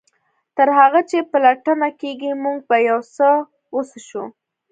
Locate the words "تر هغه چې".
0.57-1.17